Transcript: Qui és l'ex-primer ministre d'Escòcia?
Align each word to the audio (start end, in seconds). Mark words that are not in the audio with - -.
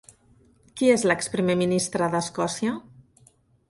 Qui 0.79 0.89
és 0.93 1.05
l'ex-primer 1.11 1.59
ministre 1.61 2.11
d'Escòcia? 2.17 2.77